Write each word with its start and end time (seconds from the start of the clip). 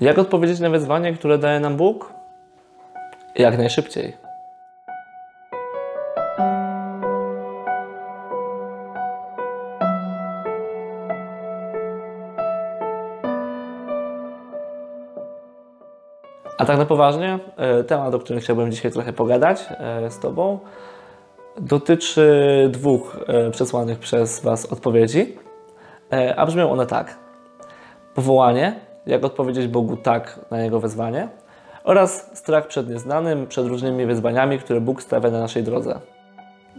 Jak 0.00 0.18
odpowiedzieć 0.18 0.60
na 0.60 0.70
wyzwanie, 0.70 1.12
które 1.12 1.38
daje 1.38 1.60
nam 1.60 1.76
Bóg? 1.76 2.12
Jak 3.34 3.58
najszybciej. 3.58 4.16
A 16.58 16.64
tak 16.64 16.78
na 16.78 16.86
poważnie, 16.86 17.38
e, 17.56 17.84
temat, 17.84 18.14
o 18.14 18.18
którym 18.18 18.40
chciałbym 18.40 18.72
dzisiaj 18.72 18.92
trochę 18.92 19.12
pogadać 19.12 19.66
e, 19.70 20.10
z 20.10 20.18
Tobą, 20.18 20.58
dotyczy 21.60 22.68
dwóch 22.72 23.16
e, 23.26 23.50
przesłanych 23.50 23.98
przez 23.98 24.40
Was 24.40 24.66
odpowiedzi, 24.66 25.38
a 26.36 26.46
brzmią 26.46 26.70
one 26.70 26.86
tak. 26.86 27.18
Powołanie, 28.14 28.85
jak 29.06 29.24
odpowiedzieć 29.24 29.68
Bogu 29.68 29.96
tak 29.96 30.40
na 30.50 30.60
Jego 30.62 30.80
wezwanie 30.80 31.28
oraz 31.84 32.30
strach 32.38 32.66
przed 32.66 32.88
nieznanym, 32.88 33.46
przed 33.46 33.66
różnymi 33.66 34.06
wyzwaniami, 34.06 34.58
które 34.58 34.80
Bóg 34.80 35.02
stawia 35.02 35.30
na 35.30 35.40
naszej 35.40 35.62
drodze. 35.62 36.00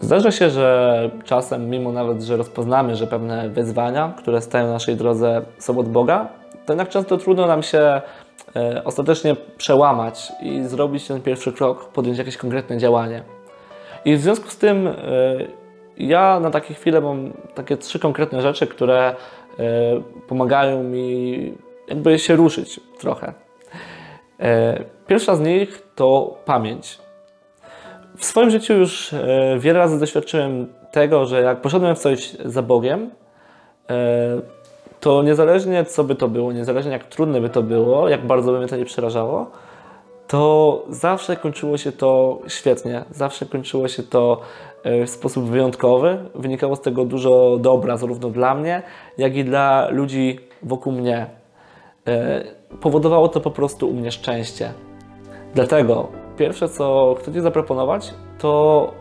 Zdarza 0.00 0.30
się, 0.30 0.50
że 0.50 1.10
czasem, 1.24 1.70
mimo 1.70 1.92
nawet, 1.92 2.22
że 2.22 2.36
rozpoznamy, 2.36 2.96
że 2.96 3.06
pewne 3.06 3.48
wyzwania, 3.48 4.14
które 4.18 4.40
stają 4.40 4.66
na 4.66 4.72
naszej 4.72 4.96
drodze 4.96 5.42
są 5.58 5.78
od 5.78 5.88
Boga, 5.88 6.28
to 6.66 6.72
jednak 6.72 6.88
często 6.88 7.16
trudno 7.16 7.46
nam 7.46 7.62
się 7.62 8.00
e, 8.56 8.82
ostatecznie 8.84 9.36
przełamać 9.56 10.32
i 10.42 10.62
zrobić 10.62 11.06
ten 11.06 11.22
pierwszy 11.22 11.52
krok, 11.52 11.88
podjąć 11.88 12.18
jakieś 12.18 12.36
konkretne 12.36 12.78
działanie. 12.78 13.22
I 14.04 14.16
w 14.16 14.20
związku 14.20 14.50
z 14.50 14.56
tym 14.56 14.86
e, 14.86 14.94
ja 15.96 16.40
na 16.40 16.50
takie 16.50 16.74
chwile 16.74 17.00
mam 17.00 17.32
takie 17.54 17.76
trzy 17.76 17.98
konkretne 17.98 18.42
rzeczy, 18.42 18.66
które 18.66 19.08
e, 19.08 19.14
pomagają 20.28 20.82
mi 20.82 21.54
jakby 21.88 22.18
się 22.18 22.36
ruszyć 22.36 22.80
trochę. 22.98 23.34
E, 24.40 24.84
Pierwsza 25.06 25.36
z 25.36 25.40
nich 25.40 25.82
to 25.94 26.36
pamięć. 26.44 26.98
W 28.16 28.24
swoim 28.24 28.50
życiu 28.50 28.74
już 28.74 29.12
e, 29.12 29.56
wiele 29.58 29.78
razy 29.78 29.98
doświadczyłem 29.98 30.66
tego, 30.92 31.26
że 31.26 31.40
jak 31.42 31.60
poszedłem 31.60 31.96
w 31.96 31.98
coś 31.98 32.36
za 32.44 32.62
Bogiem, 32.62 33.10
e, 33.90 33.94
to 35.00 35.22
niezależnie 35.22 35.84
co 35.84 36.04
by 36.04 36.14
to 36.14 36.28
było, 36.28 36.52
niezależnie 36.52 36.92
jak 36.92 37.04
trudne 37.04 37.40
by 37.40 37.50
to 37.50 37.62
było, 37.62 38.08
jak 38.08 38.26
bardzo 38.26 38.52
by 38.52 38.58
mnie 38.58 38.68
to 38.68 38.76
nie 38.76 38.84
przerażało, 38.84 39.50
to 40.28 40.84
zawsze 40.88 41.36
kończyło 41.36 41.78
się 41.78 41.92
to 41.92 42.38
świetnie. 42.48 43.04
Zawsze 43.10 43.46
kończyło 43.46 43.88
się 43.88 44.02
to 44.02 44.40
w 44.84 45.10
sposób 45.10 45.44
wyjątkowy. 45.44 46.18
Wynikało 46.34 46.76
z 46.76 46.80
tego 46.80 47.04
dużo 47.04 47.58
dobra, 47.60 47.96
zarówno 47.96 48.30
dla 48.30 48.54
mnie, 48.54 48.82
jak 49.18 49.36
i 49.36 49.44
dla 49.44 49.88
ludzi 49.90 50.40
wokół 50.62 50.92
mnie. 50.92 51.26
E, 52.06 52.44
Powodowało 52.80 53.28
to 53.28 53.40
po 53.40 53.50
prostu 53.50 53.88
u 53.88 53.94
mnie 53.94 54.12
szczęście. 54.12 54.72
Dlatego 55.54 56.08
pierwsze, 56.38 56.68
co 56.68 57.16
chcę 57.18 57.32
Ci 57.32 57.40
zaproponować, 57.40 58.14
to 58.38 58.92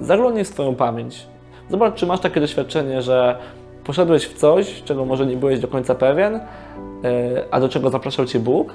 zaglądnij 0.00 0.44
w 0.44 0.48
swoją 0.48 0.74
pamięć. 0.74 1.26
Zobacz, 1.70 1.94
czy 1.94 2.06
masz 2.06 2.20
takie 2.20 2.40
doświadczenie, 2.40 3.02
że 3.02 3.38
poszedłeś 3.84 4.26
w 4.26 4.34
coś, 4.34 4.82
czego 4.82 5.04
może 5.04 5.26
nie 5.26 5.36
byłeś 5.36 5.60
do 5.60 5.68
końca 5.68 5.94
pewien, 5.94 6.34
e, 6.34 6.40
a 7.50 7.60
do 7.60 7.68
czego 7.68 7.90
zapraszał 7.90 8.26
Cię 8.26 8.40
Bóg 8.40 8.74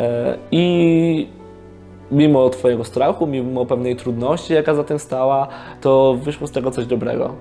e, 0.00 0.38
i 0.50 1.28
mimo 2.10 2.50
Twojego 2.50 2.84
strachu, 2.84 3.26
mimo 3.26 3.66
pewnej 3.66 3.96
trudności, 3.96 4.54
jaka 4.54 4.74
za 4.74 4.84
tym 4.84 4.98
stała, 4.98 5.48
to 5.80 6.14
wyszło 6.22 6.46
z 6.46 6.50
tego 6.50 6.70
coś 6.70 6.86
dobrego. 6.86 7.34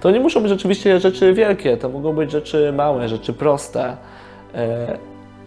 To 0.00 0.10
nie 0.10 0.20
muszą 0.20 0.40
być 0.40 0.48
rzeczywiście 0.48 1.00
rzeczy 1.00 1.34
wielkie, 1.34 1.76
to 1.76 1.88
mogą 1.88 2.12
być 2.12 2.30
rzeczy 2.30 2.72
małe, 2.76 3.08
rzeczy 3.08 3.32
proste, 3.32 3.96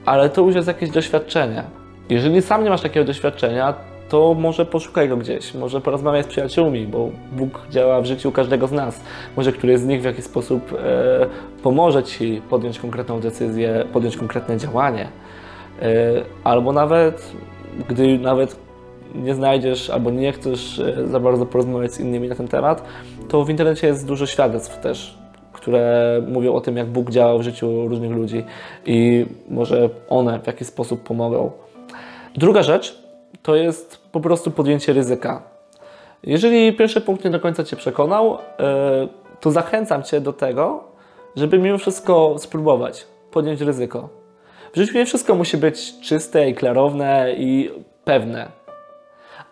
ale 0.06 0.30
to 0.30 0.42
już 0.42 0.56
jest 0.56 0.68
jakieś 0.68 0.90
doświadczenie. 0.90 1.64
Jeżeli 2.10 2.42
sam 2.42 2.64
nie 2.64 2.70
masz 2.70 2.82
takiego 2.82 3.06
doświadczenia, 3.06 3.74
to 4.10 4.34
może 4.34 4.66
poszukaj 4.66 5.10
go 5.10 5.18
gdzieś, 5.18 5.54
może 5.54 5.82
porozmawiaj 5.82 6.24
z 6.24 6.28
przyjaciółmi, 6.28 6.88
bo 6.88 7.10
Bóg 7.32 7.62
działa 7.70 8.02
w 8.02 8.06
życiu 8.06 8.32
każdego 8.32 8.68
z 8.68 8.72
nas. 8.72 9.02
Może 9.38 9.52
któryś 9.52 9.80
z 9.80 9.86
nich 9.86 10.02
w 10.02 10.06
jakiś 10.06 10.26
sposób 10.26 10.74
e, 10.74 11.28
pomoże 11.64 12.04
Ci 12.04 12.42
podjąć 12.50 12.80
konkretną 12.80 13.20
decyzję, 13.20 13.86
podjąć 13.94 14.18
konkretne 14.18 14.58
działanie. 14.58 15.08
E, 15.82 15.92
albo 16.44 16.72
nawet, 16.72 17.32
gdy 17.90 18.20
nawet 18.20 18.56
nie 19.16 19.36
znajdziesz 19.36 19.90
albo 19.90 20.12
nie 20.12 20.32
chcesz 20.32 20.80
e, 20.80 21.08
za 21.08 21.20
bardzo 21.20 21.46
porozmawiać 21.46 21.94
z 21.94 22.00
innymi 22.00 22.28
na 22.28 22.36
ten 22.36 22.48
temat, 22.48 22.84
to 23.28 23.46
w 23.46 23.50
internecie 23.50 23.88
jest 23.88 24.08
dużo 24.08 24.26
świadectw 24.26 24.82
też, 24.82 25.18
które 25.68 26.22
mówią 26.28 26.54
o 26.54 26.62
tym, 26.62 26.78
jak 26.78 26.88
Bóg 26.88 27.10
działa 27.10 27.38
w 27.38 27.42
życiu 27.42 27.88
różnych 27.88 28.12
ludzi 28.12 28.44
i 28.86 29.26
może 29.50 29.90
one 30.10 30.40
w 30.40 30.48
jakiś 30.48 30.68
sposób 30.68 31.04
pomogą. 31.04 31.52
Druga 32.36 32.64
rzecz 32.64 33.04
to 33.44 33.56
jest 33.56 33.98
po 34.12 34.20
prostu 34.20 34.52
podjęcie 34.52 34.94
ryzyka. 34.94 35.42
Jeżeli 36.24 36.74
pierwszy 36.74 37.02
punkt 37.02 37.26
nie 37.26 37.32
do 37.32 37.40
końca 37.40 37.64
Cię 37.64 37.76
przekonał, 37.76 38.38
e, 38.60 39.08
to 39.42 39.52
zachęcam 39.52 40.04
Cię 40.04 40.22
do 40.22 40.34
tego, 40.34 40.84
żeby 41.36 41.60
mimo 41.60 41.78
wszystko 41.78 42.36
spróbować 42.38 43.08
podjąć 43.32 43.62
ryzyko. 43.62 44.10
W 44.74 44.78
życiu 44.78 44.98
nie 44.98 45.06
wszystko 45.06 45.36
musi 45.36 45.58
być 45.58 46.00
czyste 46.00 46.50
i 46.50 46.56
klarowne 46.56 47.34
i 47.38 47.72
pewne. 48.04 48.52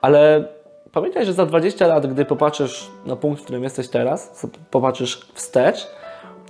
Ale 0.01 0.47
pamiętaj, 0.91 1.25
że 1.25 1.33
za 1.33 1.45
20 1.45 1.87
lat, 1.87 2.07
gdy 2.07 2.25
popatrzysz 2.25 2.87
na 3.05 3.15
punkt, 3.15 3.41
w 3.41 3.43
którym 3.43 3.63
jesteś 3.63 3.87
teraz, 3.87 4.47
popatrzysz 4.71 5.27
wstecz, 5.33 5.87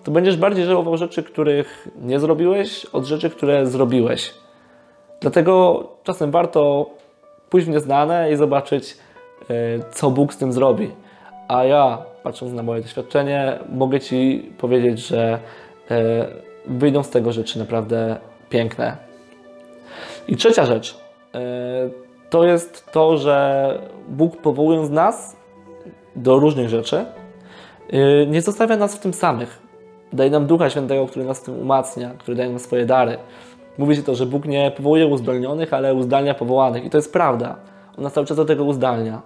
to 0.06 0.12
będziesz 0.12 0.38
bardziej 0.38 0.66
żałował 0.66 0.98
rzeczy, 0.98 1.24
których 1.24 1.88
nie 2.02 2.20
zrobiłeś, 2.20 2.86
od 2.86 3.06
rzeczy, 3.06 3.30
które 3.30 3.66
zrobiłeś. 3.66 4.34
Dlatego 5.22 5.84
czasem 6.04 6.32
warto 6.32 6.90
pójść 7.50 7.68
w 7.68 7.70
nieznane 7.70 8.32
i 8.32 8.36
zobaczyć, 8.36 8.98
e, 9.50 9.54
co 9.92 10.12
Bóg 10.12 10.34
z 10.34 10.38
tym 10.38 10.54
zrobi. 10.54 10.92
A 11.48 11.64
ja, 11.64 11.98
patrząc 12.24 12.54
na 12.54 12.64
moje 12.64 12.82
doświadczenie, 12.82 13.60
mogę 13.70 14.00
Ci 14.00 14.52
powiedzieć, 14.58 15.00
że 15.08 15.40
e, 15.92 16.28
wyjdą 16.66 17.04
z 17.04 17.10
tego 17.10 17.32
rzeczy 17.32 17.60
naprawdę 17.60 18.18
piękne. 18.50 18.98
I 20.28 20.36
trzecia 20.36 20.66
rzecz 20.66 21.00
e, 21.36 21.40
to 22.30 22.44
jest 22.44 22.92
to, 22.92 23.18
że 23.18 23.80
Bóg 24.08 24.42
powołując 24.42 24.90
nas 24.90 25.36
do 26.16 26.40
różnych 26.40 26.70
rzeczy, 26.70 27.06
nie 28.28 28.42
zostawia 28.42 28.78
nas 28.78 28.96
w 28.96 29.00
tym 29.00 29.14
samych. 29.14 29.65
Daje 30.14 30.30
nam 30.30 30.46
Ducha 30.46 30.70
Świętego, 30.70 31.08
który 31.08 31.26
nas 31.26 31.40
w 31.40 31.44
tym 31.44 31.60
umacnia, 31.60 32.12
który 32.18 32.38
daje 32.38 32.50
nam 32.50 32.60
swoje 32.60 32.86
dary. 32.86 33.18
Mówi 33.78 33.96
się 33.96 34.04
to, 34.04 34.16
że 34.16 34.26
Bóg 34.26 34.46
nie 34.46 34.72
powołuje 34.72 35.08
uzdolnionych, 35.08 35.74
ale 35.74 35.94
uzdalnia 35.94 36.34
powołanych. 36.34 36.86
I 36.86 36.90
to 36.90 36.98
jest 36.98 37.14
prawda. 37.14 37.56
On 37.98 38.04
nas 38.04 38.14
cały 38.14 38.28
czas 38.28 38.38
do 38.38 38.46
tego 38.46 38.64
uzdalnia. 38.64 39.22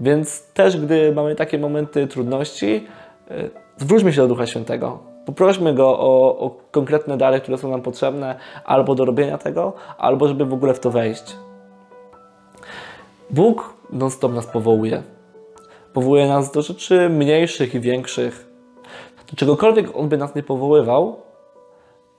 Więc 0.00 0.52
też, 0.52 0.76
gdy 0.76 1.12
mamy 1.14 1.34
takie 1.34 1.58
momenty 1.58 2.06
trudności, 2.06 2.86
y, 3.30 3.50
zwróćmy 3.76 4.12
się 4.12 4.20
do 4.20 4.28
Ducha 4.28 4.46
Świętego. 4.46 4.98
Poprośmy 5.26 5.74
Go 5.74 5.98
o, 5.98 6.38
o 6.38 6.50
konkretne 6.70 7.16
dary, 7.16 7.40
które 7.40 7.58
są 7.58 7.70
nam 7.70 7.82
potrzebne, 7.82 8.34
albo 8.64 8.94
do 8.94 9.04
robienia 9.04 9.38
tego, 9.38 9.72
albo 9.98 10.28
żeby 10.28 10.44
w 10.44 10.52
ogóle 10.52 10.74
w 10.74 10.80
to 10.80 10.90
wejść. 10.90 11.36
Bóg 13.30 13.74
non-stop 13.92 14.34
nas 14.34 14.46
powołuje. 14.46 15.02
Powołuje 15.92 16.28
nas 16.28 16.52
do 16.52 16.62
rzeczy 16.62 17.08
mniejszych 17.08 17.74
i 17.74 17.80
większych. 17.80 18.45
Do 19.30 19.36
czegokolwiek 19.36 19.96
On 19.96 20.08
by 20.08 20.16
nas 20.16 20.34
nie 20.34 20.42
powoływał, 20.42 21.16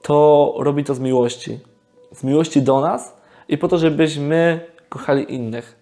to 0.02 0.54
robi 0.58 0.84
to 0.84 0.96
z 0.96 1.00
miłości. 1.00 1.60
Z 2.12 2.24
miłości 2.24 2.62
do 2.62 2.82
nas 2.82 3.18
i 3.48 3.58
po 3.58 3.68
to, 3.68 3.78
żebyśmy 3.78 4.60
kochali 4.90 5.34
innych. 5.34 5.80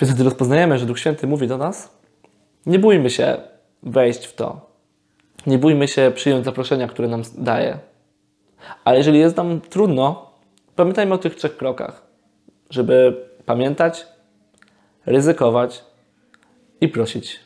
Więc 0.00 0.14
gdy 0.14 0.24
rozpoznajemy, 0.24 0.78
że 0.78 0.86
Duch 0.86 0.98
Święty 0.98 1.26
mówi 1.26 1.48
do 1.48 1.58
nas, 1.58 1.90
nie 2.66 2.78
bójmy 2.78 3.10
się 3.10 3.36
wejść 3.82 4.26
w 4.26 4.34
to. 4.34 4.60
Nie 5.46 5.58
bójmy 5.58 5.88
się 5.88 6.12
przyjąć 6.14 6.44
zaproszenia, 6.44 6.88
które 6.88 7.08
nam 7.08 7.22
daje. 7.38 7.78
Ale 8.84 8.96
jeżeli 8.98 9.18
jest 9.18 9.36
nam 9.36 9.60
trudno, 9.60 10.30
pamiętajmy 10.76 11.14
o 11.14 11.18
tych 11.18 11.34
trzech 11.34 11.56
krokach, 11.56 12.02
żeby 12.70 13.26
pamiętać, 13.46 14.06
ryzykować 15.06 15.84
i 16.80 16.88
prosić. 16.88 17.40